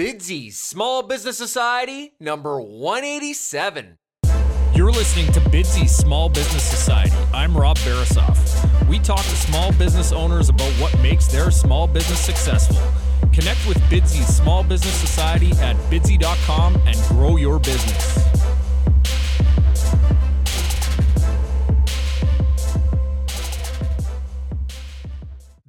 [0.00, 3.98] Bidsy Small Business Society, number 187.
[4.74, 7.14] You're listening to Bidsy Small Business Society.
[7.34, 8.38] I'm Rob Barasoff.
[8.88, 12.80] We talk to small business owners about what makes their small business successful.
[13.34, 18.39] Connect with Bidsy Small Business Society at bidsy.com and grow your business.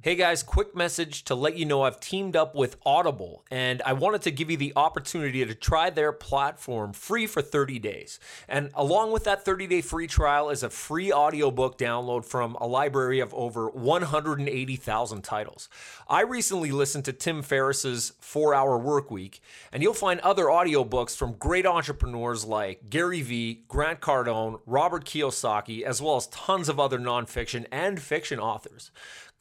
[0.04, 3.92] Hey guys, quick message to let you know I've teamed up with Audible and I
[3.92, 8.18] wanted to give you the opportunity to try their platform free for 30 days.
[8.48, 12.66] And along with that 30 day free trial is a free audiobook download from a
[12.66, 15.68] library of over 180,000 titles.
[16.08, 21.16] I recently listened to Tim Ferriss's 4 Hour Work Week, and you'll find other audiobooks
[21.16, 26.80] from great entrepreneurs like Gary Vee, Grant Cardone, Robert Kiyosaki, as well as tons of
[26.80, 28.90] other nonfiction and fiction authors.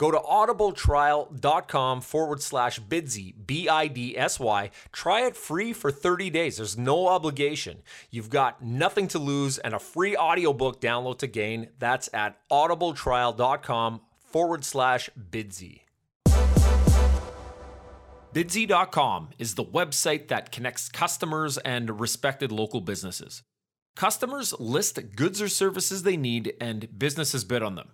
[0.02, 4.72] Go to audibletrial.com forward slash bidsy, B I D S Y.
[4.92, 6.58] Try it free for 30 days.
[6.58, 7.84] There's no obligation.
[8.10, 11.68] You've got nothing to lose and a free audiobook download to gain.
[11.78, 15.82] That's at audibletrial.com forward slash bidsy.
[18.34, 23.44] Bidsy.com is the website that connects customers and respected local businesses.
[23.96, 27.90] Customers list goods or services they need, and businesses bid on them.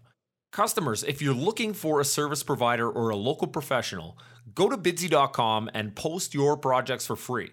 [0.52, 4.18] Customers, if you're looking for a service provider or a local professional,
[4.56, 7.52] go to bidsy.com and post your projects for free.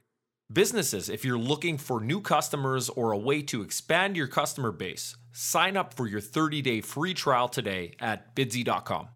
[0.52, 5.16] Businesses, if you're looking for new customers or a way to expand your customer base,
[5.32, 9.08] sign up for your 30 day free trial today at bidsy.com.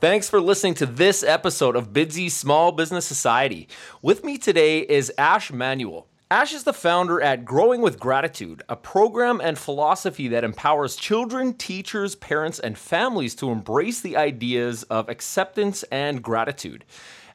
[0.00, 3.68] Thanks for listening to this episode of Bidsy Small Business Society.
[4.00, 6.07] With me today is Ash Manuel.
[6.30, 11.54] Ash is the founder at Growing with Gratitude, a program and philosophy that empowers children,
[11.54, 16.84] teachers, parents, and families to embrace the ideas of acceptance and gratitude.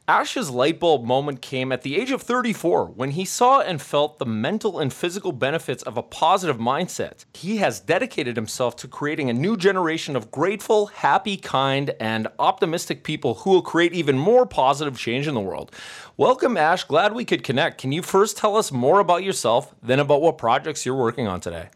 [0.05, 4.19] Ash's light bulb moment came at the age of 34 when he saw and felt
[4.19, 7.23] the mental and physical benefits of a positive mindset.
[7.33, 13.05] He has dedicated himself to creating a new generation of grateful, happy, kind, and optimistic
[13.05, 15.73] people who will create even more positive change in the world.
[16.17, 16.83] Welcome, Ash.
[16.83, 17.79] Glad we could connect.
[17.79, 21.39] Can you first tell us more about yourself, then about what projects you're working on
[21.39, 21.69] today?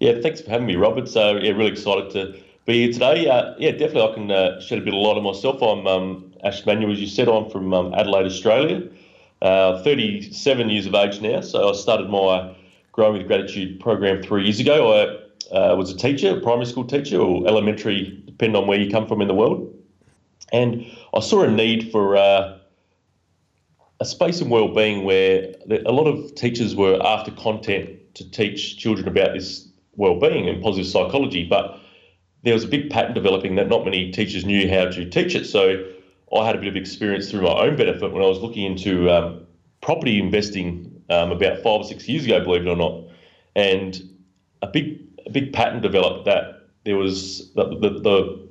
[0.00, 1.08] Yeah, thanks for having me, Robert.
[1.08, 3.28] So, yeah, really excited to be here today.
[3.28, 5.62] Uh, yeah, definitely I can uh, shed a bit of light on myself.
[5.62, 7.28] I'm um, Ash Manuel, as you said.
[7.28, 8.88] I'm from um, Adelaide, Australia.
[9.42, 11.40] Uh, 37 years of age now.
[11.40, 12.56] So I started my
[12.92, 14.94] Growing with Gratitude program three years ago.
[15.50, 18.90] I uh, was a teacher, a primary school teacher, or elementary, depending on where you
[18.90, 19.74] come from in the world.
[20.52, 22.58] And I saw a need for uh,
[24.00, 29.08] a space in well-being where a lot of teachers were after content to teach children
[29.08, 31.78] about this well-being and positive psychology, but
[32.44, 35.44] there was a big pattern developing that not many teachers knew how to teach it.
[35.44, 35.84] So
[36.34, 39.10] I had a bit of experience through my own benefit when I was looking into
[39.10, 39.46] um,
[39.80, 43.04] property investing um, about five or six years ago, believe it or not,
[43.54, 44.02] and
[44.62, 48.48] a big a big pattern developed that there was the, the, the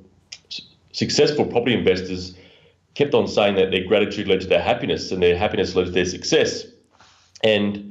[0.92, 2.34] successful property investors
[2.94, 5.90] kept on saying that their gratitude led to their happiness and their happiness led to
[5.90, 6.64] their success,
[7.44, 7.82] and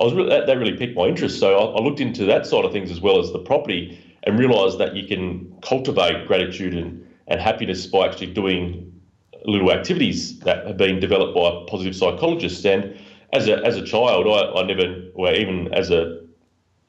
[0.00, 1.40] I was really, that, that really piqued my interest.
[1.40, 4.38] So I, I looked into that side of things as well as the property and
[4.38, 8.88] realized that you can cultivate gratitude and, and happiness by actually doing
[9.44, 12.64] little activities that have been developed by positive psychologists.
[12.64, 12.96] And
[13.32, 16.20] as a, as a child, I, I never, or even as a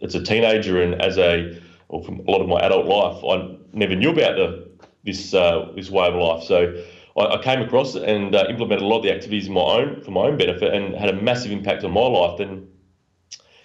[0.02, 3.56] as a teenager and as a, or from a lot of my adult life, I
[3.72, 4.69] never knew about the
[5.06, 6.44] this uh, this way of life.
[6.44, 6.84] So
[7.18, 10.02] I, I came across and uh, implemented a lot of the activities in my own
[10.02, 12.40] for my own benefit, and had a massive impact on my life.
[12.40, 12.68] And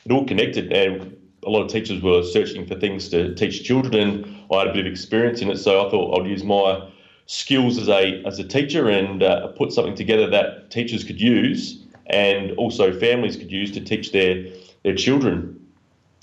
[0.05, 0.72] it all connected.
[0.72, 4.69] And a lot of teachers were searching for things to teach children, and I had
[4.69, 5.59] a bit of experience in it.
[5.59, 6.88] So I thought I'd use my
[7.28, 11.84] skills as a as a teacher and uh, put something together that teachers could use,
[12.06, 14.44] and also families could use to teach their
[14.83, 15.55] their children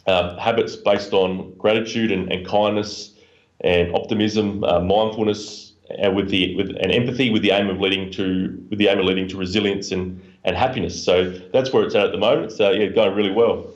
[0.08, 3.14] uh, habits based on gratitude and, and kindness
[3.62, 8.12] and optimism, uh, mindfulness, and with the with an empathy, with the aim of leading
[8.12, 11.02] to with the aim of leading to resilience and and happiness.
[11.04, 12.52] So that's where it's at at the moment.
[12.52, 13.68] So yeah, going really well.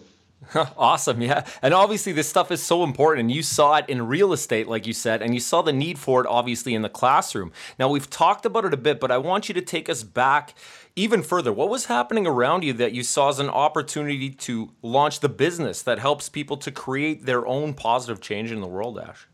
[0.77, 1.21] awesome.
[1.21, 1.45] Yeah.
[1.61, 3.21] And obviously, this stuff is so important.
[3.21, 5.99] And you saw it in real estate, like you said, and you saw the need
[5.99, 7.51] for it, obviously, in the classroom.
[7.77, 10.55] Now, we've talked about it a bit, but I want you to take us back
[10.95, 11.53] even further.
[11.53, 15.81] What was happening around you that you saw as an opportunity to launch the business
[15.83, 19.27] that helps people to create their own positive change in the world, Ash?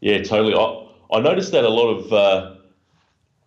[0.00, 0.54] Yeah, totally.
[0.54, 2.54] I, I noticed that a lot of, uh,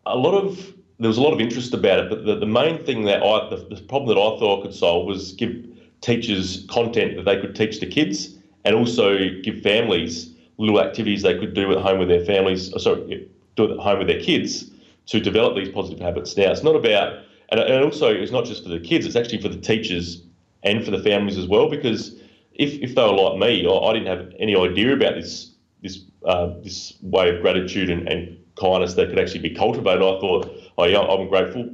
[0.06, 0.58] a lot of,
[1.00, 3.50] there was a lot of interest about it, but the, the main thing that I,
[3.50, 5.66] the, the problem that I thought I could solve was give
[6.01, 11.38] teachers content that they could teach the kids and also give families little activities they
[11.38, 14.19] could do at home with their families, uh, sorry, do it at home with their
[14.19, 14.69] kids
[15.07, 16.38] to develop these positive habits.
[16.38, 19.42] Now, it's not about, and, and also it's not just for the kids, it's actually
[19.42, 20.21] for the teachers
[20.63, 22.15] and for the families as well, because
[22.54, 25.47] if, if they were like me, I, I didn't have any idea about this
[25.81, 30.04] this uh, this way of gratitude and, and kindness that could actually be cultivated.
[30.04, 31.68] I thought, oh yeah, I'm grateful,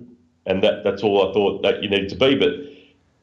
[0.45, 2.35] and that that's all I thought that you needed to be.
[2.35, 2.51] But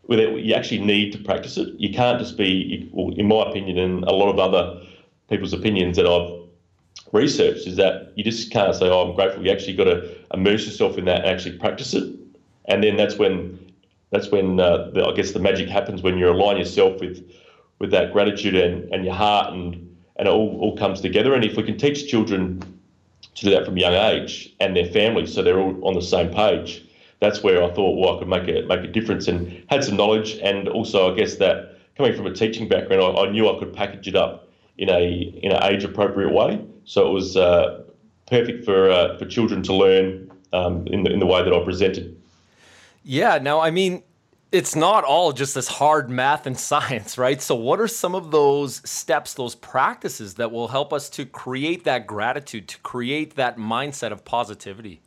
[0.08, 1.68] with it, you actually need to practice it.
[1.78, 4.80] You can't just be, in my opinion, and a lot of other
[5.28, 6.42] people's opinions that I've
[7.12, 9.44] researched, is that you just can't say, oh, I'm grateful.
[9.44, 12.12] You actually got to immerse yourself in that and actually practice it,
[12.66, 13.72] and then that's when
[14.10, 17.24] that's when uh, the, I guess the magic happens when you align yourself with
[17.78, 19.74] with that gratitude and, and your heart and
[20.16, 21.34] and it all, all comes together.
[21.34, 22.60] And if we can teach children
[23.34, 26.02] to do that from a young age and their families, so they're all on the
[26.02, 26.83] same page,
[27.24, 29.96] that's where I thought, well, I could make a make a difference and had some
[29.96, 33.58] knowledge, and also I guess that coming from a teaching background, I, I knew I
[33.58, 34.48] could package it up
[34.78, 35.02] in a
[35.42, 36.64] in an age appropriate way.
[36.84, 37.84] So it was uh,
[38.26, 41.64] perfect for uh, for children to learn um, in the in the way that I
[41.64, 42.20] presented.
[43.02, 43.38] Yeah.
[43.38, 44.02] Now, I mean,
[44.50, 47.40] it's not all just this hard math and science, right?
[47.42, 51.84] So, what are some of those steps, those practices that will help us to create
[51.84, 55.00] that gratitude, to create that mindset of positivity?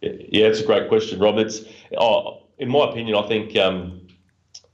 [0.00, 1.38] Yeah, it's a great question, Rob.
[1.38, 1.62] It's,
[1.98, 4.06] oh, in my opinion, I think um,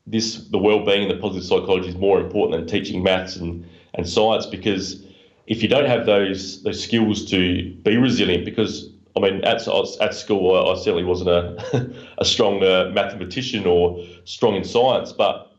[0.06, 4.08] this the well-being and the positive psychology is more important than teaching maths and, and
[4.08, 5.04] science because
[5.46, 10.14] if you don't have those those skills to be resilient, because I mean, at, at
[10.14, 15.52] school, I, I certainly wasn't a, a strong uh, mathematician or strong in science, but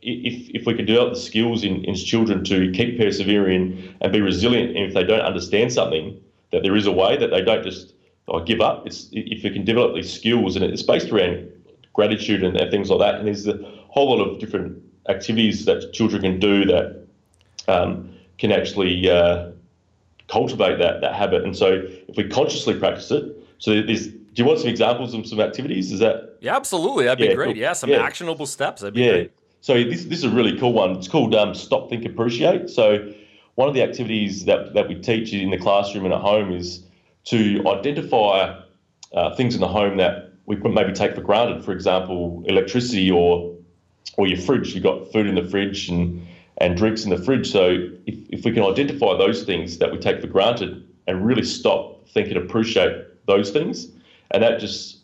[0.00, 4.20] if, if we can develop the skills in, in children to keep persevering and be
[4.20, 6.20] resilient, and if they don't understand something,
[6.50, 7.94] that there is a way that they don't just
[8.28, 8.86] oh, give up.
[8.86, 11.48] It's if you can develop these skills, and it's based around
[11.92, 13.16] gratitude and, and things like that.
[13.16, 13.58] And there's a
[13.88, 17.04] whole lot of different activities that children can do that
[17.68, 19.50] um, can actually uh,
[20.28, 21.44] cultivate that that habit.
[21.44, 23.24] And so if we consciously practice it,
[23.58, 25.92] so there's do you want some examples of some activities?
[25.92, 27.04] Is that yeah, absolutely.
[27.04, 27.54] That'd yeah, be great.
[27.54, 27.56] Cool.
[27.56, 28.02] Yeah, some yeah.
[28.02, 28.80] actionable steps.
[28.82, 29.12] That'd be yeah.
[29.12, 29.32] Great.
[29.60, 30.92] So this this is a really cool one.
[30.92, 32.70] It's called um, Stop, Think, Appreciate.
[32.70, 33.12] So
[33.54, 36.82] one of the activities that, that we teach in the classroom and at home is
[37.24, 38.60] to identify
[39.14, 41.64] uh, things in the home that we maybe take for granted.
[41.64, 43.56] For example, electricity or
[44.16, 44.74] or your fridge.
[44.74, 46.26] You've got food in the fridge and
[46.58, 47.50] and drinks in the fridge.
[47.50, 51.42] So if, if we can identify those things that we take for granted and really
[51.42, 53.88] stop, think and appreciate those things,
[54.30, 54.98] and that just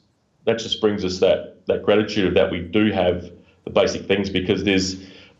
[0.44, 3.30] that just brings us that that gratitude that we do have
[3.64, 4.96] the basic things because there's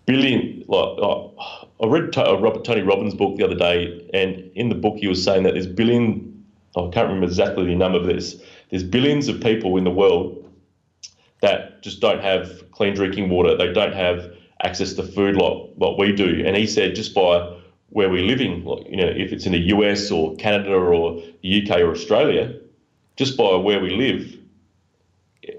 [0.07, 1.35] billion like oh,
[1.83, 5.23] I read Robert Tony Robbins' book the other day, and in the book he was
[5.23, 6.38] saying that there's billion
[6.77, 8.41] I can't remember exactly the number of this.
[8.71, 10.45] There's billions of people in the world
[11.41, 13.57] that just don't have clean drinking water.
[13.57, 14.33] They don't have
[14.63, 16.43] access to food like what we do.
[16.45, 17.57] And he said just by
[17.91, 21.63] where we're living, like, you know, if it's in the US or Canada or the
[21.63, 22.55] UK or Australia,
[23.17, 24.38] just by where we live,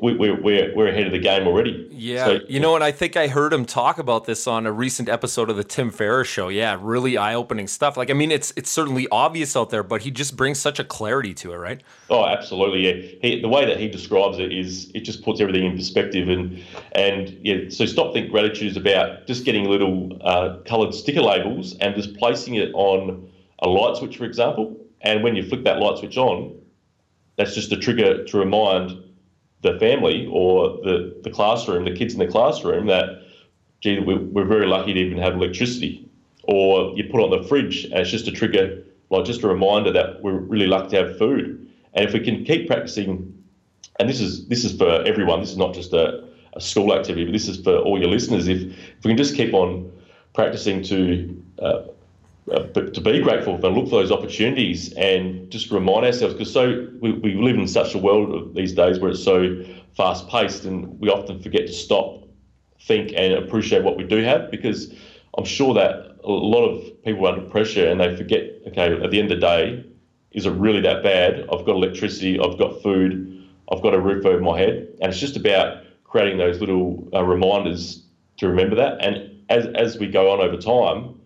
[0.01, 1.88] we, we're, we're, we're ahead of the game already.
[1.91, 2.25] Yeah.
[2.25, 5.09] So, you know, and I think I heard him talk about this on a recent
[5.09, 6.50] episode of the Tim Ferriss show.
[6.50, 7.97] Yeah, really eye opening stuff.
[7.97, 10.83] Like, I mean, it's it's certainly obvious out there, but he just brings such a
[10.83, 11.81] clarity to it, right?
[12.09, 12.88] Oh, absolutely.
[12.88, 13.18] Yeah.
[13.21, 16.30] He, the way that he describes it is it just puts everything in perspective.
[16.30, 16.63] And,
[16.94, 21.75] and yeah, so Stop Think Gratitude is about just getting little uh, coloured sticker labels
[21.77, 24.77] and just placing it on a light switch, for example.
[25.01, 26.56] And when you flick that light switch on,
[27.38, 28.91] that's just a trigger to remind
[29.62, 33.24] the family or the, the classroom, the kids in the classroom, that,
[33.82, 36.10] gee, we're very lucky to even have electricity.
[36.44, 39.92] Or you put on the fridge and it's just a trigger, like just a reminder
[39.92, 41.68] that we're really lucky to have food.
[41.94, 43.34] And if we can keep practicing,
[44.00, 46.24] and this is this is for everyone, this is not just a,
[46.54, 48.48] a school activity, but this is for all your listeners.
[48.48, 49.92] If, if we can just keep on
[50.34, 51.82] practicing to uh,
[52.50, 56.88] but to be grateful and look for those opportunities and just remind ourselves because so
[57.00, 59.63] we, we live in such a world these days where it's so
[59.96, 62.24] fast paced and we often forget to stop
[62.82, 64.94] think and appreciate what we do have because
[65.38, 69.12] i'm sure that a lot of people are under pressure and they forget okay at
[69.12, 69.86] the end of the day
[70.32, 71.41] is it really that bad?
[71.51, 73.29] I've got electricity i've got food
[73.72, 74.88] i've got a roof over my head.
[75.01, 78.03] And it's just about creating those little uh, reminders
[78.38, 79.03] to remember that.
[79.06, 81.19] And as, as we go on over time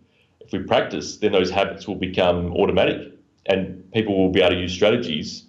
[0.46, 3.14] if we practice, then those habits will become automatic,
[3.46, 5.44] and people will be able to use strategies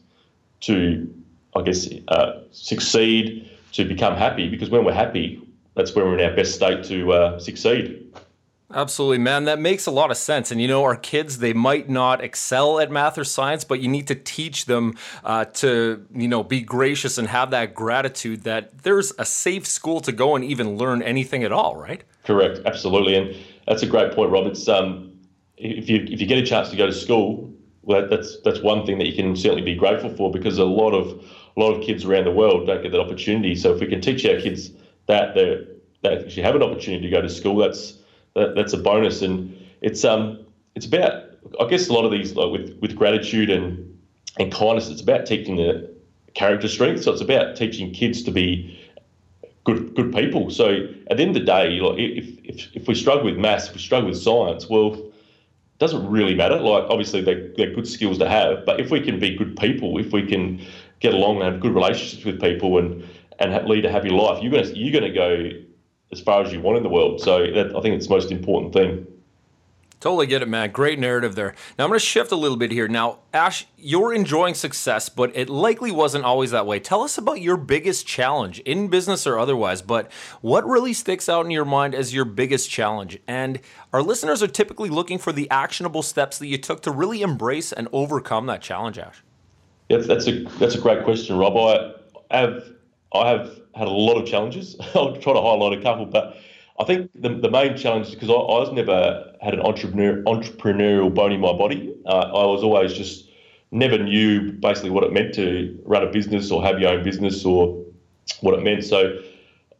[0.60, 1.12] to,
[1.56, 4.48] I guess, uh, succeed, to become happy.
[4.48, 5.42] Because when we're happy,
[5.74, 8.00] that's when we're in our best state to uh, succeed.
[8.72, 9.44] Absolutely, man.
[9.44, 10.50] That makes a lot of sense.
[10.50, 13.88] And you know, our kids, they might not excel at math or science, but you
[13.88, 18.82] need to teach them uh, to, you know, be gracious and have that gratitude that
[18.82, 22.02] there's a safe school to go and even learn anything at all, right?
[22.24, 22.60] Correct.
[22.64, 23.14] Absolutely.
[23.14, 24.46] And that's a great point, Rob.
[24.46, 25.12] It's, um,
[25.56, 27.52] if you if you get a chance to go to school,
[27.82, 30.92] well, that's that's one thing that you can certainly be grateful for because a lot
[30.92, 31.24] of
[31.56, 33.54] a lot of kids around the world don't get that opportunity.
[33.54, 34.70] So if we can teach our kids
[35.06, 35.64] that they
[36.02, 37.94] they actually have an opportunity to go to school, that's
[38.34, 39.22] that, that's a bonus.
[39.22, 41.24] And it's um it's about
[41.60, 43.98] I guess a lot of these like with with gratitude and
[44.38, 45.94] and kindness, it's about teaching the
[46.34, 47.04] character strength.
[47.04, 48.83] So it's about teaching kids to be
[49.64, 50.50] good good people.
[50.50, 53.68] So at the end of the day, like if if, if we struggle with maths,
[53.68, 56.60] if we struggle with science, well, it doesn't really matter.
[56.60, 59.98] Like obviously they're, they're good skills to have, but if we can be good people,
[59.98, 60.64] if we can
[61.00, 63.04] get along and have good relationships with people and
[63.38, 65.50] and lead a happy life, you're gonna you're gonna go
[66.12, 67.20] as far as you want in the world.
[67.20, 69.06] So that, I think it's the most important thing.
[70.04, 70.70] Totally get it, man.
[70.70, 71.54] Great narrative there.
[71.78, 72.86] Now I'm going to shift a little bit here.
[72.86, 76.78] Now, Ash, you're enjoying success, but it likely wasn't always that way.
[76.78, 81.46] Tell us about your biggest challenge in business or otherwise, but what really sticks out
[81.46, 83.18] in your mind as your biggest challenge?
[83.26, 83.60] And
[83.94, 87.72] our listeners are typically looking for the actionable steps that you took to really embrace
[87.72, 89.22] and overcome that challenge, Ash.
[89.88, 91.56] Yeah, that's a that's a great question, Rob.
[92.30, 92.62] I have
[93.14, 94.76] I have had a lot of challenges.
[94.94, 96.36] I'll try to highlight a couple, but
[96.78, 101.12] I think the, the main challenge because I, I was never had an entrepreneur entrepreneurial
[101.12, 101.94] bone in my body.
[102.06, 103.28] Uh, I was always just
[103.70, 107.44] never knew basically what it meant to run a business or have your own business
[107.44, 107.84] or
[108.40, 108.84] what it meant.
[108.84, 109.20] So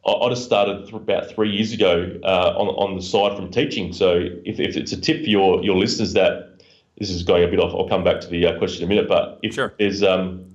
[0.05, 3.49] I, I just started th- about three years ago uh, on on the side from
[3.51, 3.91] teaching.
[3.91, 6.61] So if, if it's a tip for your your listeners that
[6.99, 8.95] this is going a bit off, I'll come back to the uh, question in a
[8.95, 9.09] minute.
[9.09, 9.73] But if sure.
[9.79, 10.45] there's um,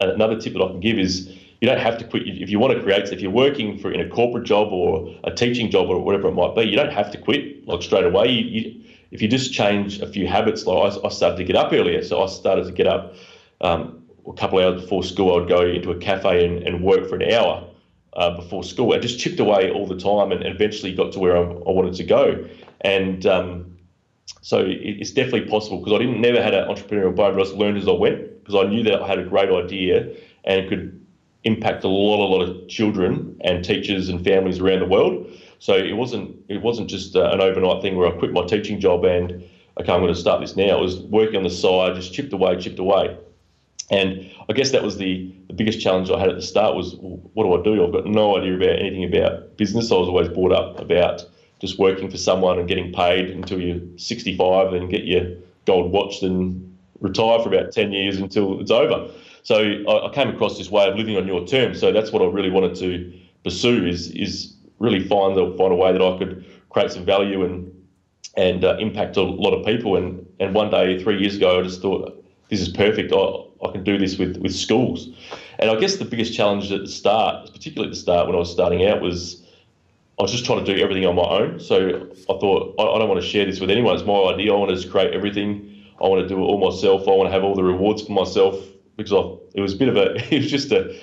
[0.00, 1.28] another tip that I can give is
[1.60, 2.26] you don't have to quit.
[2.26, 5.30] If you want to create, if you're working for in a corporate job or a
[5.30, 8.28] teaching job or whatever it might be, you don't have to quit like straight away.
[8.28, 11.56] You, you, if you just change a few habits, like I, I, started to get
[11.56, 13.14] up earlier, so I started to get up
[13.60, 15.42] um, a couple of hours before school.
[15.42, 17.66] I'd go into a cafe and, and work for an hour
[18.14, 18.94] uh, before school.
[18.94, 21.70] I just chipped away all the time, and, and eventually got to where I, I
[21.70, 22.48] wanted to go.
[22.82, 23.76] And um,
[24.40, 27.54] so it's definitely possible because I didn't never had an entrepreneurial bone, but I just
[27.54, 30.14] learned as I went because I knew that I had a great idea
[30.44, 30.99] and could
[31.44, 35.26] impact a lot, a lot of children and teachers and families around the world.
[35.58, 38.80] So it wasn't it wasn't just uh, an overnight thing where I quit my teaching
[38.80, 39.32] job and
[39.78, 40.78] okay, I'm going to start this now.
[40.78, 43.16] It was working on the side, just chipped away, chipped away.
[43.90, 46.94] And I guess that was the, the biggest challenge I had at the start was
[47.00, 47.84] what do I do?
[47.84, 49.90] I've got no idea about anything about business.
[49.90, 51.24] I was always brought up about
[51.60, 55.26] just working for someone and getting paid until you're 65, then get your
[55.66, 59.10] gold watch, then retire for about 10 years until it's over.
[59.42, 61.80] So I, I, came across this way of living on your terms.
[61.80, 63.12] So that's what I really wanted to
[63.44, 67.44] pursue is is really find the, find a way that I could create some value
[67.44, 67.72] and
[68.36, 69.96] and uh, impact a lot of people.
[69.96, 73.12] And and one day, three years ago, I just thought this is perfect.
[73.12, 75.08] I, I can do this with with schools.
[75.58, 78.38] And I guess the biggest challenge at the start, particularly at the start when I
[78.38, 79.42] was starting out, was
[80.18, 81.60] I was just trying to do everything on my own.
[81.60, 83.94] So I thought I, I don't want to share this with anyone.
[83.94, 84.52] It's my idea.
[84.52, 85.66] I want to create everything.
[86.02, 87.02] I want to do it all myself.
[87.06, 88.56] I want to have all the rewards for myself
[89.02, 90.94] because I, it was a bit of a, it was just a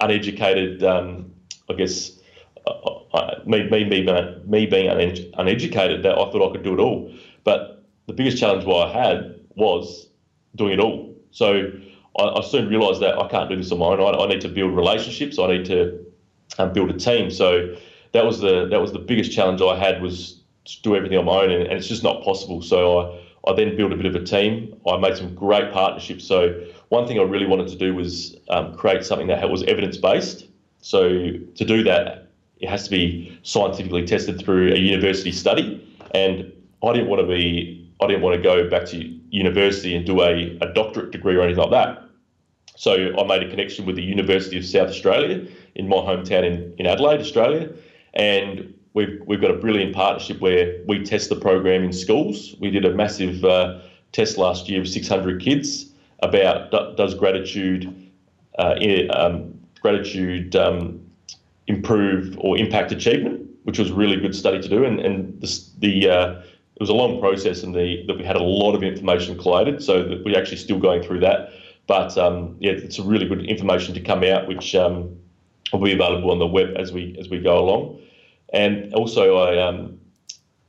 [0.00, 1.32] uneducated, um,
[1.68, 2.18] I guess,
[2.66, 4.06] uh, uh, me, me, me,
[4.46, 7.12] me being uneducated, that I thought I could do it all.
[7.44, 10.08] But the biggest challenge what I had was
[10.54, 11.14] doing it all.
[11.30, 11.70] So
[12.18, 14.00] I, I soon realised that I can't do this on my own.
[14.00, 15.38] I, I need to build relationships.
[15.38, 16.04] I need to
[16.58, 17.30] um, build a team.
[17.30, 17.76] So
[18.12, 21.26] that was the that was the biggest challenge I had was to do everything on
[21.26, 22.62] my own, and, and it's just not possible.
[22.62, 24.76] So I I then built a bit of a team.
[24.88, 26.24] I made some great partnerships.
[26.24, 29.96] So one thing I really wanted to do was um, create something that was evidence
[29.96, 30.46] based.
[30.80, 35.82] So to do that, it has to be scientifically tested through a university study.
[36.12, 38.98] And I didn't want to be, I didn't want to go back to
[39.30, 42.02] university and do a, a doctorate degree or anything like that.
[42.76, 46.74] So I made a connection with the University of South Australia in my hometown in,
[46.78, 47.70] in Adelaide, Australia.
[48.14, 52.56] And we've, we've got a brilliant partnership where we test the program in schools.
[52.58, 58.10] We did a massive uh, test last year of 600 kids about does gratitude
[58.58, 58.74] uh,
[59.10, 60.98] um, gratitude um,
[61.66, 64.82] improve or impact achievement, which was a really good study to do.
[64.84, 66.30] And, and the, the uh,
[66.74, 69.82] it was a long process and the, that we had a lot of information collated,
[69.82, 71.50] so that we're actually still going through that.
[71.86, 75.14] But um, yeah, it's a really good information to come out, which um,
[75.70, 78.00] will be available on the web as we as we go along.
[78.52, 79.98] And also, I um,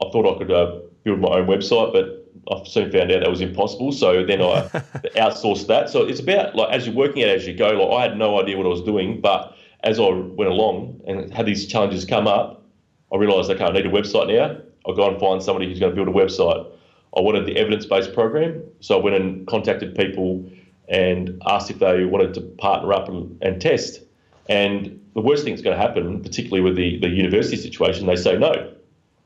[0.02, 2.18] I thought I could uh, build my own website, but
[2.52, 3.92] I soon found out that was impossible.
[3.92, 4.62] So then I
[5.16, 5.90] outsourced that.
[5.90, 7.70] So it's about like as you're working it as you go.
[7.70, 11.34] Like I had no idea what I was doing, but as I went along and
[11.34, 12.64] had these challenges come up,
[13.12, 14.58] I realised okay, I need a website now.
[14.86, 16.72] I'll go and find somebody who's going to build a website.
[17.16, 20.50] I wanted the evidence-based program, so I went and contacted people
[20.88, 24.02] and asked if they wanted to partner up and, and test.
[24.50, 28.16] And the worst thing that's going to happen, particularly with the, the university situation, they
[28.16, 28.74] say no.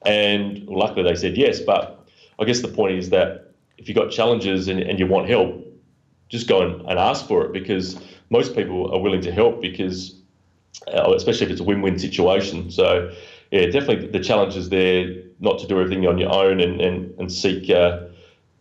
[0.06, 1.60] And luckily they said yes.
[1.60, 2.06] But
[2.40, 5.68] I guess the point is that if you've got challenges and, and you want help,
[6.30, 8.00] just go and, and ask for it because
[8.30, 10.16] most people are willing to help because,
[10.88, 12.72] uh, especially if it's a win-win situation.
[12.72, 13.14] So,
[13.52, 17.14] yeah, definitely the challenge is there not to do everything on your own and, and,
[17.20, 18.06] and seek uh,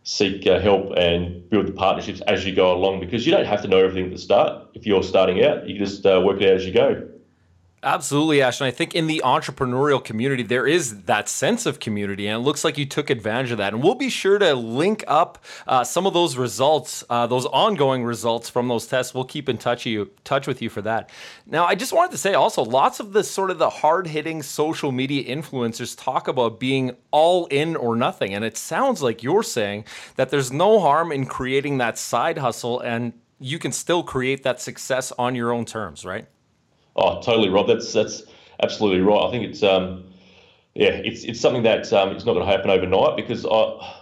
[0.03, 3.61] seek uh, help and build the partnerships as you go along because you don't have
[3.61, 4.67] to know everything at the start.
[4.73, 7.10] If you're starting out, you just uh, work it out as you go.
[7.83, 8.61] Absolutely, Ash.
[8.61, 12.45] And I think in the entrepreneurial community, there is that sense of community, and it
[12.45, 13.73] looks like you took advantage of that.
[13.73, 18.03] And we'll be sure to link up uh, some of those results, uh, those ongoing
[18.03, 19.15] results from those tests.
[19.15, 21.09] We'll keep in touch you touch with you for that.
[21.47, 24.43] Now, I just wanted to say also, lots of the sort of the hard hitting
[24.43, 29.41] social media influencers talk about being all in or nothing, and it sounds like you're
[29.41, 29.85] saying
[30.17, 34.61] that there's no harm in creating that side hustle, and you can still create that
[34.61, 36.27] success on your own terms, right?
[36.95, 37.67] Oh, totally, Rob.
[37.67, 38.23] That's that's
[38.61, 39.27] absolutely right.
[39.27, 40.05] I think it's um,
[40.75, 43.97] yeah, it's it's something that um, it's not going to happen overnight because I.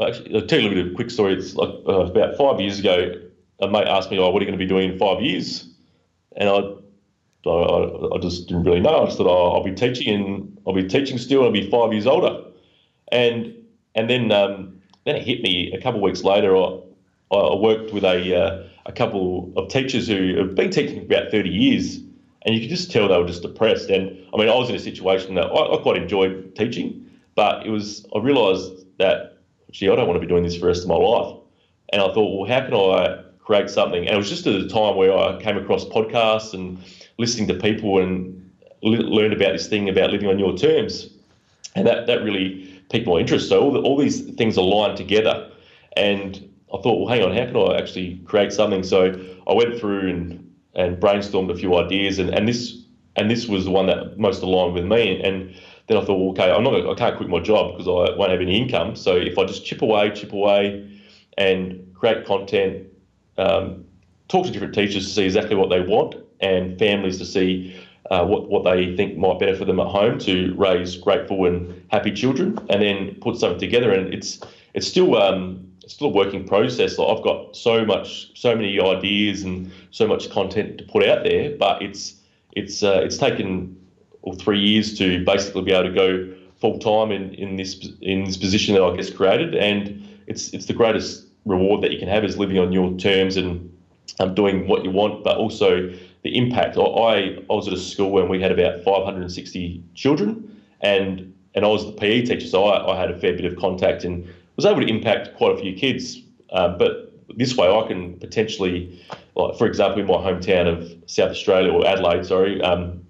[0.00, 1.34] Actually, I'll tell you a little bit of a quick story.
[1.34, 3.12] It's like uh, about five years ago,
[3.60, 5.68] a mate asked me, "Oh, what are you going to be doing in five years?"
[6.36, 6.54] And I,
[7.46, 9.02] I, I just didn't really know.
[9.02, 11.70] I just thought, "Oh, I'll be teaching, and I'll be teaching still, and I'll be
[11.70, 12.44] five years older."
[13.12, 13.54] And
[13.94, 16.56] and then um, then it hit me a couple of weeks later.
[16.56, 16.78] I,
[17.32, 21.30] I worked with a uh, a couple of teachers who have been teaching for about
[21.30, 22.00] thirty years,
[22.42, 23.90] and you could just tell they were just depressed.
[23.90, 27.66] And I mean, I was in a situation that I, I quite enjoyed teaching, but
[27.66, 29.38] it was I realised that
[29.70, 31.36] gee, I don't want to be doing this for the rest of my life.
[31.92, 34.06] And I thought, well, how can I create something?
[34.06, 36.78] And it was just at a time where I came across podcasts and
[37.18, 38.36] listening to people and
[38.82, 41.10] learned about this thing about living on your terms,
[41.74, 43.48] and that that really piqued my interest.
[43.48, 45.50] So all the, all these things aligned together,
[45.96, 46.36] and
[46.72, 48.82] I thought, well, hang on, how can I actually create something?
[48.82, 52.76] So I went through and and brainstormed a few ideas, and, and this
[53.16, 55.20] and this was the one that most aligned with me.
[55.22, 55.54] And
[55.88, 58.30] then I thought, well, okay, I'm not, I can't quit my job because I won't
[58.30, 58.94] have any income.
[58.94, 60.88] So if I just chip away, chip away,
[61.36, 62.86] and create content,
[63.36, 63.84] um,
[64.28, 67.76] talk to different teachers to see exactly what they want, and families to see
[68.10, 71.84] uh, what what they think might benefit for them at home to raise grateful and
[71.90, 73.92] happy children, and then put something together.
[73.92, 74.40] And it's
[74.74, 76.98] it's still um, still a working process.
[76.98, 81.24] Like I've got so much, so many ideas and so much content to put out
[81.24, 82.14] there, but it's
[82.52, 83.76] it's uh, it's taken
[84.22, 88.24] well, three years to basically be able to go full time in, in this in
[88.24, 92.08] this position that I guess created, and it's it's the greatest reward that you can
[92.08, 93.66] have is living on your terms and
[94.20, 95.88] um, doing what you want, but also
[96.22, 96.76] the impact.
[96.76, 101.68] I, I was at a school when we had about 560 children, and and I
[101.68, 104.28] was the PE teacher, so I, I had a fair bit of contact and
[104.60, 106.18] was able to impact quite a few kids.
[106.50, 109.02] Uh, but this way, I can potentially,
[109.34, 113.00] like for example, in my hometown of South Australia or Adelaide, sorry, um,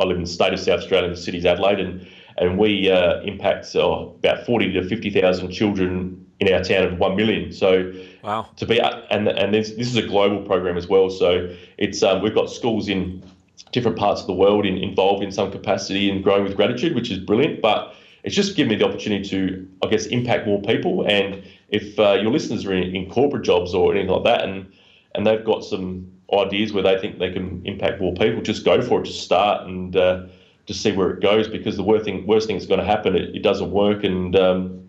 [0.00, 2.06] I live in the state of South Australia, the city's Adelaide, and
[2.38, 6.98] and we uh, impact uh, about forty to fifty thousand children in our town of
[6.98, 7.52] one million.
[7.52, 7.92] So,
[8.24, 11.10] wow, to be and and this this is a global program as well.
[11.10, 13.22] So it's um, we've got schools in
[13.70, 17.10] different parts of the world in, involved in some capacity in growing with gratitude, which
[17.10, 17.60] is brilliant.
[17.60, 21.06] But it's just given me the opportunity to, I guess, impact more people.
[21.06, 24.72] And if uh, your listeners are in, in, corporate jobs or anything like that, and
[25.14, 28.80] and they've got some ideas where they think they can impact more people, just go
[28.80, 29.06] for it.
[29.06, 30.26] Just start and uh,
[30.66, 31.48] just see where it goes.
[31.48, 34.36] Because the worst thing, worst thing that's going to happen, it, it doesn't work, and
[34.36, 34.88] um,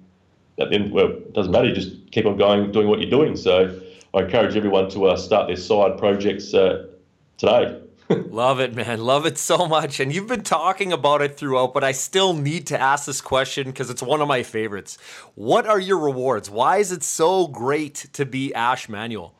[0.57, 1.67] then well, it doesn't matter.
[1.67, 3.35] You just keep on going, doing what you're doing.
[3.35, 3.79] So
[4.13, 6.85] I encourage everyone to uh, start their side projects uh,
[7.37, 7.82] today.
[8.29, 8.99] Love it, man.
[9.03, 9.99] Love it so much.
[9.99, 13.67] And you've been talking about it throughout, but I still need to ask this question
[13.67, 14.97] because it's one of my favorites.
[15.35, 16.49] What are your rewards?
[16.49, 19.33] Why is it so great to be Ash Manuel?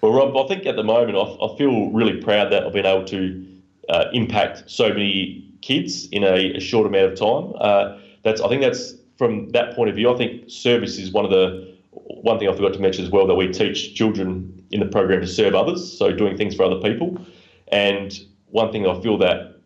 [0.00, 2.86] Well, Rob, I think at the moment I, I feel really proud that I've been
[2.86, 3.46] able to
[3.88, 7.52] uh, impact so many kids in a, a short amount of time.
[7.60, 10.12] Uh, that's I think that's from that point of view.
[10.12, 13.26] I think service is one of the one thing I forgot to mention as well
[13.26, 16.80] that we teach children in the program to serve others, so doing things for other
[16.80, 17.18] people.
[17.68, 18.18] And
[18.50, 19.56] one thing I feel that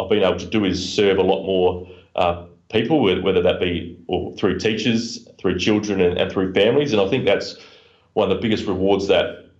[0.00, 3.98] I've been able to do is serve a lot more uh, people, whether that be
[4.38, 6.92] through teachers, through children, and, and, through families.
[6.92, 7.56] And I think that's
[8.12, 9.50] one of the biggest rewards that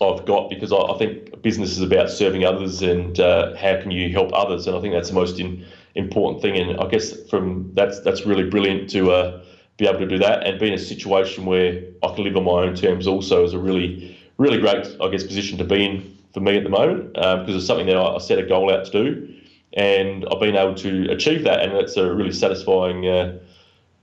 [0.00, 3.90] I've got because I, I think business is about serving others and uh, how can
[3.90, 4.66] you help others.
[4.66, 6.56] And I think that's the most in, important thing.
[6.56, 9.44] And I guess from that's that's really brilliant to uh,
[9.76, 12.44] be able to do that and be in a situation where I can live on
[12.44, 13.06] my own terms.
[13.06, 16.64] Also, is a really really great I guess position to be in for me at
[16.64, 19.34] the moment um, because it's something that I, set a goal out to do,
[19.74, 23.38] and I've been able to achieve that, and it's a really satisfying, uh,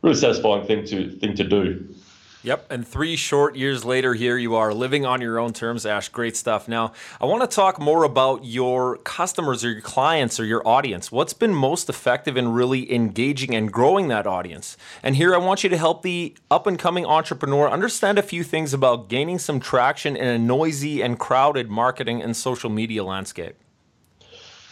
[0.02, 1.94] really satisfying thing to thing to do.
[2.44, 2.72] Yep.
[2.72, 6.10] And three short years later, here you are living on your own terms, Ash.
[6.10, 6.68] Great stuff.
[6.68, 11.12] Now, I want to talk more about your customers or your clients or your audience.
[11.12, 14.76] What's been most effective in really engaging and growing that audience?
[15.04, 18.44] And here I want you to help the up and coming entrepreneur understand a few
[18.44, 23.56] things about gaining some traction in a noisy and crowded marketing and social media landscape.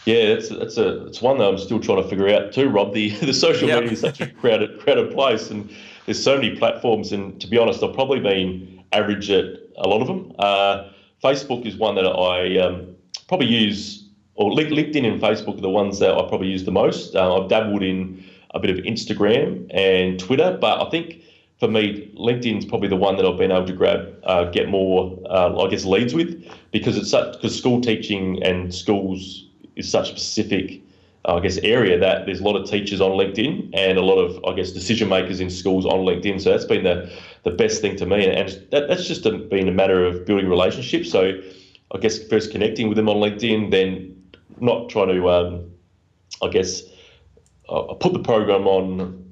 [0.06, 2.96] Yeah, it's it's a it's one that I'm still trying to figure out too, Rob.
[2.96, 3.82] The the social yep.
[3.84, 5.70] media is such a crowded crowded place, and
[6.10, 7.12] there's so many platforms.
[7.12, 9.46] And to be honest, I've probably been average at
[9.78, 10.34] a lot of them.
[10.40, 10.90] Uh,
[11.24, 12.96] Facebook is one that I um,
[13.28, 17.16] probably use, or LinkedIn and Facebook are the ones that I probably use the most.
[17.16, 21.22] Uh, I've dabbled in a bit of Instagram and Twitter, but I think
[21.60, 25.16] for me, LinkedIn's probably the one that I've been able to grab, uh, get more,
[25.30, 29.46] uh, I guess, leads with, because it's such because school teaching and schools
[29.76, 30.82] is such specific,
[31.26, 34.44] I guess, area that there's a lot of teachers on LinkedIn and a lot of,
[34.46, 36.42] I guess, decision makers in schools on LinkedIn.
[36.42, 37.12] So that's been the,
[37.44, 38.28] the best thing to me.
[38.28, 41.12] And that, that's just a, been a matter of building relationships.
[41.12, 41.42] So
[41.94, 44.16] I guess first connecting with them on LinkedIn, then
[44.60, 45.72] not trying to, um,
[46.42, 46.84] I guess,
[47.68, 49.26] uh, put the program on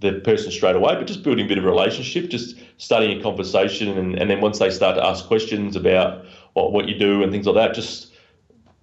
[0.00, 3.22] the person straight away, but just building a bit of a relationship, just starting a
[3.22, 7.22] conversation, and, and then once they start to ask questions about what, what you do
[7.22, 8.11] and things like that, just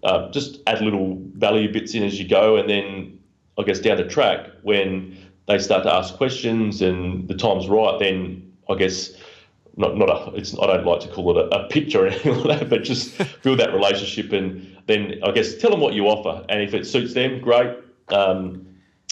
[0.03, 3.19] uh, just add little value bits in as you go, and then
[3.57, 7.99] I guess down the track when they start to ask questions and the time's right,
[7.99, 9.11] then I guess
[9.75, 12.35] not not a it's I don't like to call it a, a pitch or anything
[12.43, 16.05] like that, but just build that relationship and then I guess tell them what you
[16.05, 17.77] offer, and if it suits them, great.
[18.09, 18.65] Um,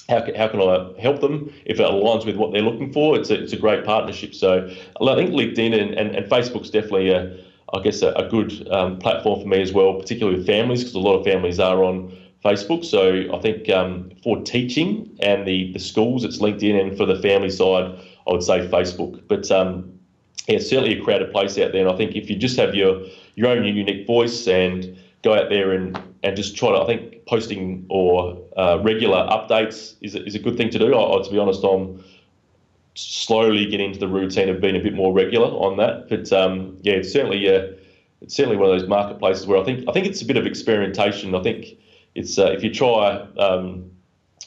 [0.10, 3.18] how can, how can I help them if it aligns with what they're looking for?
[3.18, 4.34] It's a, it's a great partnership.
[4.34, 4.66] So
[5.02, 7.38] I think LinkedIn and, and, and Facebook's definitely a,
[7.74, 10.96] I guess, a, a good um, platform for me as well, particularly with families, because
[10.96, 12.86] a lot of families are on Facebook.
[12.86, 17.20] So I think um, for teaching and the, the schools, it's LinkedIn, and for the
[17.20, 19.28] family side, I would say Facebook.
[19.28, 20.00] But um,
[20.48, 21.82] yeah, it's certainly a crowded place out there.
[21.82, 23.04] And I think if you just have your
[23.36, 27.26] your own unique voice and go out there and, and just try to, I think
[27.26, 30.96] posting or uh, regular updates is is a good thing to do.
[30.96, 32.04] I, I, to be honest, I'm
[32.98, 36.10] slowly get into the routine of being a bit more regular on that.
[36.10, 37.68] But um, yeah, it's certainly uh,
[38.22, 40.46] it's certainly one of those marketplaces where I think I think it's a bit of
[40.46, 41.36] experimentation.
[41.36, 41.78] I think
[42.16, 43.92] it's uh, if you try um,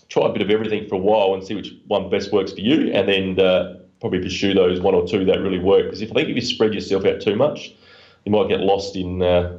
[0.08, 2.60] try a bit of everything for a while and see which one best works for
[2.60, 5.84] you, and then uh, probably pursue those one or two that really work.
[5.84, 7.72] Because if I think if you spread yourself out too much,
[8.24, 9.58] you might get lost in uh,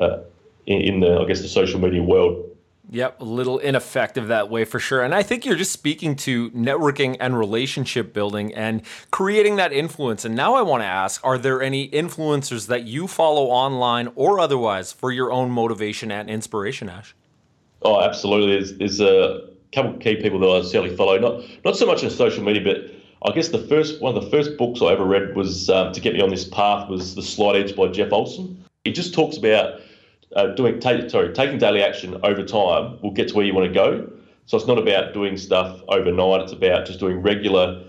[0.00, 0.18] uh,
[0.66, 2.55] in, in the I guess the social media world.
[2.90, 5.02] Yep, a little ineffective that way for sure.
[5.02, 10.24] And I think you're just speaking to networking and relationship building and creating that influence.
[10.24, 14.38] And now I want to ask are there any influencers that you follow online or
[14.38, 17.14] otherwise for your own motivation and inspiration, Ash?
[17.82, 18.52] Oh, absolutely.
[18.52, 22.10] There's, there's a couple key people that I certainly follow, not, not so much on
[22.10, 25.34] social media, but I guess the first one of the first books I ever read
[25.34, 28.64] was um, to get me on this path was The Slight Edge by Jeff Olson.
[28.84, 29.80] It just talks about
[30.34, 33.66] uh, doing take, sorry taking daily action over time will get to where you want
[33.66, 34.10] to go.
[34.46, 36.42] So it's not about doing stuff overnight.
[36.42, 37.84] It's about just doing regular,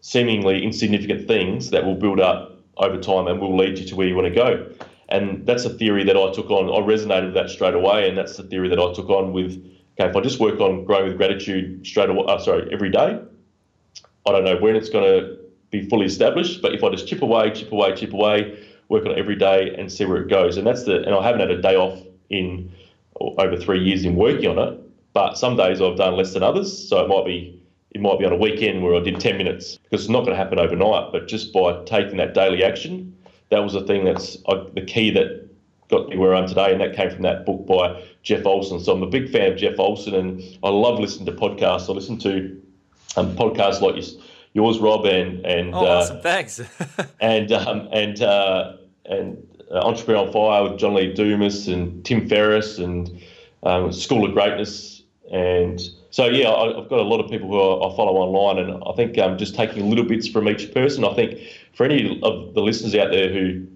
[0.00, 4.08] seemingly insignificant things that will build up over time and will lead you to where
[4.08, 4.68] you want to go.
[5.08, 6.68] And that's a theory that I took on.
[6.68, 9.52] I resonated with that straight away, and that's the theory that I took on with.
[10.00, 13.20] Okay, if I just work on growing with gratitude straight away, uh, sorry, every day,
[14.26, 15.38] I don't know when it's going to
[15.70, 18.58] be fully established, but if I just chip away, chip away, chip away,
[18.92, 20.56] work on it every day and see where it goes.
[20.56, 21.98] And that's the and I haven't had a day off
[22.30, 22.70] in
[23.18, 24.78] over three years in working on it.
[25.14, 27.58] But some days I've done less than others, so it might be
[27.90, 30.30] it might be on a weekend where I did 10 minutes because it's not going
[30.30, 31.12] to happen overnight.
[31.12, 33.14] But just by taking that daily action,
[33.50, 35.48] that was the thing that's uh, the key that
[35.88, 38.80] got me where I am today, and that came from that book by Jeff Olson.
[38.80, 41.88] So I'm a big fan of Jeff Olson, and I love listening to podcasts.
[41.88, 42.62] I listen to
[43.16, 44.02] um, podcasts like
[44.54, 46.16] yours, Rob, and and oh, awesome.
[46.16, 46.62] uh, thanks,
[47.20, 49.36] and um, and uh, and
[49.70, 53.22] uh, Entrepreneur on Fire with John Lee Dumas and Tim Ferriss and
[53.62, 55.02] um, School of Greatness.
[55.32, 58.64] And so, yeah, I, have got a lot of people who I, I follow online,
[58.64, 61.04] and I think um, just taking little bits from each person.
[61.04, 61.40] I think
[61.74, 63.66] for any of the listeners out there who,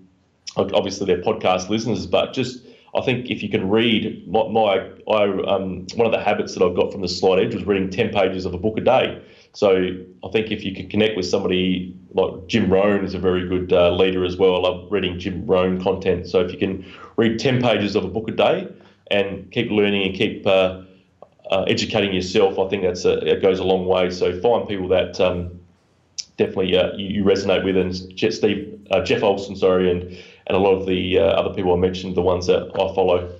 [0.56, 2.60] obviously, they're podcast listeners, but just
[2.94, 6.64] I think if you can read my, my I, um, one of the habits that
[6.64, 9.22] I've got from the Slight Edge was reading 10 pages of a book a day.
[9.52, 9.76] So
[10.24, 13.72] I think if you can connect with somebody like Jim Rohn is a very good
[13.72, 14.56] uh, leader as well.
[14.56, 16.26] I love reading Jim Rohn content.
[16.26, 16.84] So if you can
[17.16, 18.68] read 10 pages of a book a day
[19.10, 20.82] and keep learning and keep uh,
[21.50, 24.10] uh, educating yourself, I think that's a, it goes a long way.
[24.10, 25.60] So find people that um,
[26.38, 27.94] definitely uh, you, you, resonate with, and
[28.34, 30.02] Steve, uh, Jeff Olson, sorry, and
[30.48, 33.32] and a lot of the uh, other people I mentioned, the ones that I follow.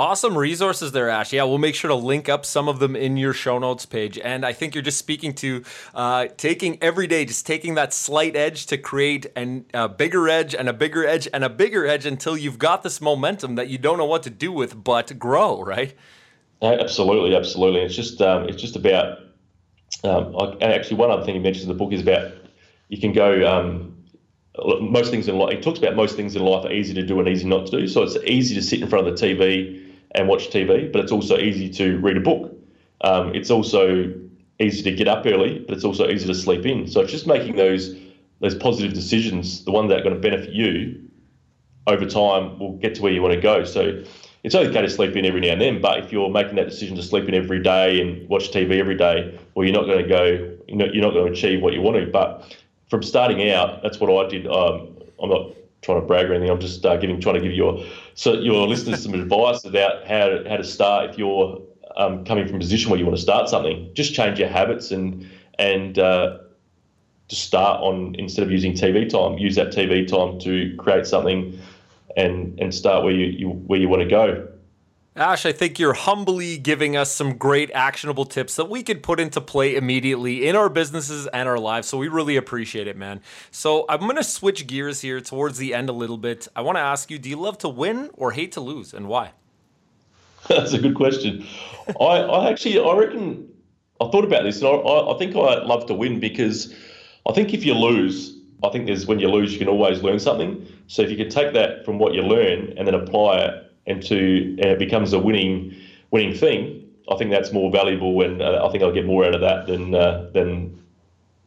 [0.00, 1.30] Awesome resources there, Ash.
[1.30, 4.18] Yeah, we'll make sure to link up some of them in your show notes page.
[4.18, 5.62] And I think you're just speaking to
[5.94, 10.54] uh, taking every day, just taking that slight edge to create an, a bigger edge
[10.54, 13.76] and a bigger edge and a bigger edge until you've got this momentum that you
[13.76, 15.94] don't know what to do with but grow, right?
[16.62, 17.82] Absolutely, absolutely.
[17.82, 19.18] It's just um, it's just about
[20.02, 22.32] um, and actually one other thing he mentions in the book is about
[22.88, 24.02] you can go um,
[24.80, 25.58] most things in life.
[25.58, 27.80] He talks about most things in life are easy to do and easy not to
[27.80, 27.86] do.
[27.86, 31.12] So it's easy to sit in front of the TV and watch TV, but it's
[31.12, 32.52] also easy to read a book.
[33.02, 34.12] Um, it's also
[34.58, 36.86] easy to get up early, but it's also easy to sleep in.
[36.86, 37.96] So it's just making those
[38.40, 40.98] those positive decisions, the ones that are going to benefit you
[41.86, 43.64] over time, will get to where you want to go.
[43.64, 44.02] So
[44.42, 46.96] it's okay to sleep in every now and then, but if you're making that decision
[46.96, 50.08] to sleep in every day and watch TV every day, well, you're not going to
[50.08, 52.06] go, you know, you're not going to achieve what you want to.
[52.06, 52.56] But
[52.88, 54.46] from starting out, that's what I did.
[54.46, 56.50] Um, I'm not trying to brag or anything.
[56.50, 60.28] I'm just uh, giving, trying to give your so your listeners some advice about how
[60.28, 61.60] to, how to start if you're
[61.96, 63.90] um, coming from a position where you want to start something.
[63.94, 66.38] Just change your habits and and uh,
[67.28, 71.58] just start on instead of using TV time, use that TV time to create something
[72.16, 74.49] and and start where you, you where you want to go.
[75.20, 79.20] Ash, I think you're humbly giving us some great actionable tips that we could put
[79.20, 81.88] into play immediately in our businesses and our lives.
[81.88, 83.20] So we really appreciate it, man.
[83.50, 86.48] So I'm going to switch gears here towards the end a little bit.
[86.56, 89.08] I want to ask you do you love to win or hate to lose, and
[89.08, 89.32] why?
[90.48, 91.46] That's a good question.
[92.00, 93.46] I, I actually, I reckon,
[94.00, 96.74] I thought about this, and I, I think I love to win because
[97.28, 100.18] I think if you lose, I think there's when you lose, you can always learn
[100.18, 100.66] something.
[100.86, 104.56] So if you can take that from what you learn and then apply it into
[104.58, 105.74] and it becomes a winning
[106.10, 109.34] winning thing, I think that's more valuable, and uh, I think I'll get more out
[109.34, 110.82] of that than uh, than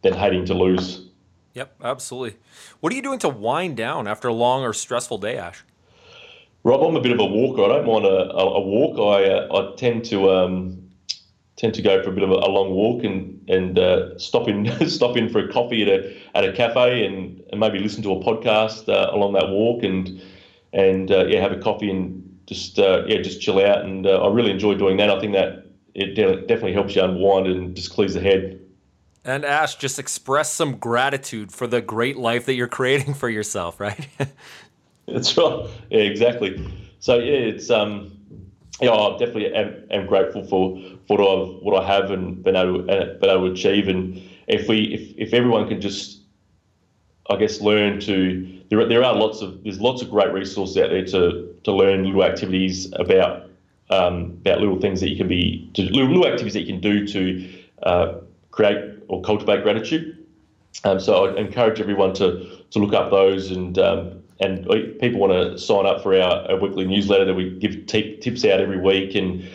[0.02, 1.08] than hating to lose.
[1.54, 2.40] Yep, absolutely.
[2.80, 5.64] What are you doing to wind down after a long or stressful day, Ash?
[6.64, 7.64] Rob, I'm a bit of a walker.
[7.64, 8.98] I don't mind a, a, a walk.
[8.98, 10.84] I uh, I tend to um,
[11.56, 14.48] tend to go for a bit of a, a long walk and and uh, stop
[14.48, 18.02] in stop in for a coffee at a at a cafe and, and maybe listen
[18.04, 20.22] to a podcast uh, along that walk and
[20.72, 24.22] and uh, yeah have a coffee and just uh, yeah just chill out and uh,
[24.24, 25.10] I really enjoy doing that.
[25.10, 28.60] I think that it definitely helps you unwind and just clears the head.
[29.26, 33.80] And Ash, just express some gratitude for the great life that you're creating for yourself,
[33.80, 34.08] right?
[35.08, 35.68] That's right.
[35.90, 36.72] Yeah, exactly.
[37.00, 38.18] So yeah, it's um
[38.82, 42.56] yeah, I definitely am, am grateful for, for what I've what I have and been
[42.56, 43.88] able to, been able to achieve.
[43.88, 46.22] And if we if, if everyone can just,
[47.30, 50.90] I guess, learn to there there are lots of there's lots of great resources out
[50.90, 53.50] there to to learn little activities about
[53.90, 57.06] um, about little things that you can be to little, activities that you can do
[57.08, 58.16] to uh,
[58.52, 60.26] create or cultivate gratitude.
[60.84, 64.68] Um, so I encourage everyone to to look up those and um, and
[65.00, 68.44] people want to sign up for our, our weekly newsletter that we give t- tips
[68.46, 69.48] out every week and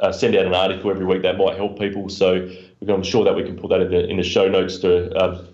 [0.00, 2.08] uh, send out an article every week that might help people.
[2.08, 2.48] So
[2.86, 5.44] I'm sure that we can put that in the, in the show notes to uh,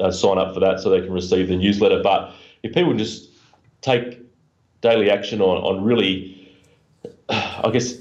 [0.00, 2.02] uh, sign up for that so they can receive the newsletter.
[2.02, 3.30] But if people just
[3.80, 4.20] take
[4.80, 6.52] daily action on, on really,
[7.28, 7.94] I guess,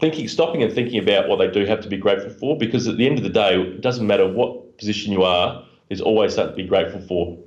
[0.00, 2.96] thinking, stopping and thinking about what they do have to be grateful for, because at
[2.96, 6.56] the end of the day, it doesn't matter what position you are, there's always something
[6.56, 7.38] to be grateful for.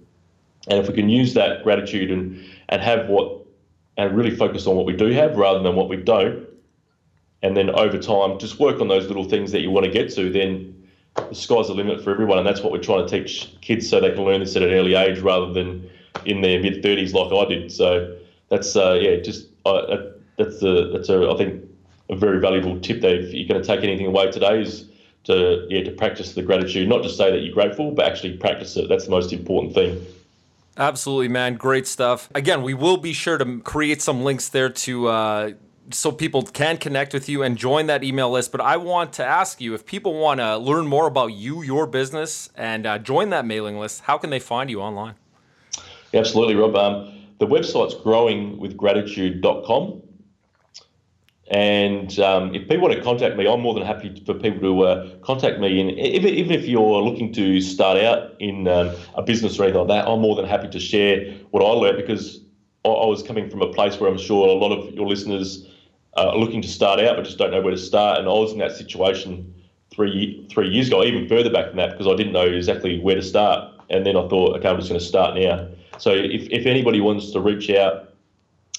[0.70, 3.46] And if we can use that gratitude and, and have what,
[3.98, 6.48] and really focus on what we do have rather than what we don't,
[7.42, 10.14] and then over time just work on those little things that you want to get
[10.16, 10.74] to, then
[11.16, 12.38] the sky's the limit for everyone.
[12.38, 14.72] And that's what we're trying to teach kids so they can learn this at an
[14.72, 15.90] early age rather than
[16.26, 17.72] in their mid 30s like I did.
[17.72, 18.18] So
[18.50, 19.98] that's, uh, yeah, just, uh,
[20.38, 21.64] that's, a, that's a, I think,
[22.10, 24.90] a very valuable tip that if you're going to take anything away today is
[25.26, 28.78] to, yeah, to practice the gratitude, not just say that you're grateful, but actually practice
[28.78, 28.88] it.
[28.88, 30.06] That's the most important thing.
[30.78, 31.56] Absolutely, man.
[31.56, 32.30] Great stuff.
[32.36, 35.52] Again, we will be sure to create some links there to uh,
[35.92, 38.52] so people can connect with you and join that email list.
[38.52, 41.88] But I want to ask you if people want to learn more about you, your
[41.88, 45.16] business, and uh, join that mailing list, how can they find you online?
[46.14, 46.76] Absolutely, Rob.
[46.76, 50.04] Um, the website's growingwithgratitude.com.
[51.50, 54.82] And um, if people want to contact me, I'm more than happy for people to
[54.82, 55.80] uh, contact me.
[55.80, 59.80] And even, even if you're looking to start out in um, a business or anything
[59.80, 62.42] like that, I'm more than happy to share what I learned because
[62.84, 65.66] I, I was coming from a place where I'm sure a lot of your listeners
[66.18, 68.20] uh, are looking to start out but just don't know where to start.
[68.20, 69.54] And I was in that situation
[69.90, 73.16] three three years ago, even further back than that, because I didn't know exactly where
[73.16, 73.74] to start.
[73.90, 75.70] And then I thought, okay, I'm just going to start now.
[76.00, 78.14] So if, if anybody wants to reach out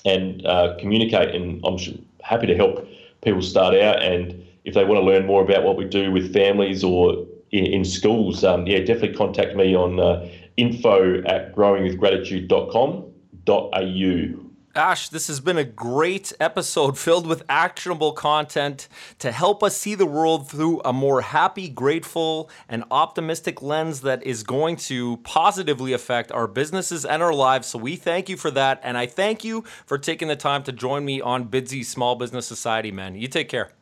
[0.04, 1.78] and uh, communicate, and I'm
[2.22, 2.86] happy to help
[3.22, 4.00] people start out.
[4.02, 7.66] And if they want to learn more about what we do with families or in,
[7.66, 10.26] in schools, um, yeah, definitely contact me on uh,
[10.56, 14.47] info at growingwithgratitude.com.au.
[14.78, 18.86] Ash, this has been a great episode filled with actionable content
[19.18, 24.22] to help us see the world through a more happy, grateful, and optimistic lens that
[24.22, 27.66] is going to positively affect our businesses and our lives.
[27.66, 28.78] So we thank you for that.
[28.84, 32.46] And I thank you for taking the time to join me on Bidsy Small Business
[32.46, 33.16] Society, man.
[33.16, 33.72] You take care.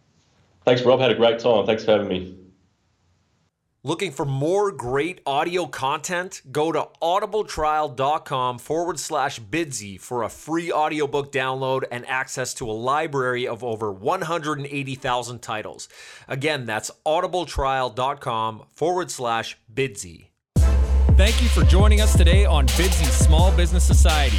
[0.65, 0.99] Thanks, Rob.
[0.99, 1.67] Had a great time.
[1.67, 2.46] Thanks for having me.
[3.87, 6.43] Looking for more great audio content?
[6.51, 12.73] Go to audibletrial.com forward slash bidsy for a free audiobook download and access to a
[12.73, 15.89] library of over 180,000 titles.
[16.27, 20.31] Again, that's audibletrial.com forward slash bidsy.
[21.17, 24.39] Thank you for joining us today on Bidsy Small Business Society.